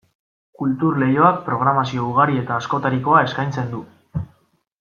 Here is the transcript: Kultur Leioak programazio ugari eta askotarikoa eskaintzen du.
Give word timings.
Kultur 0.61 0.97
Leioak 1.03 1.37
programazio 1.51 2.07
ugari 2.13 2.41
eta 2.45 2.57
askotarikoa 2.63 3.23
eskaintzen 3.29 3.73
du. 3.75 3.87